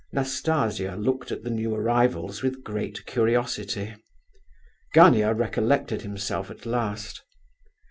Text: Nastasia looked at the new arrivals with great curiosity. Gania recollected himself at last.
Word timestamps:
Nastasia 0.11 0.95
looked 0.95 1.31
at 1.31 1.43
the 1.43 1.51
new 1.51 1.75
arrivals 1.75 2.41
with 2.41 2.63
great 2.63 3.05
curiosity. 3.05 3.93
Gania 4.95 5.31
recollected 5.31 6.01
himself 6.01 6.49
at 6.49 6.65
last. 6.65 7.21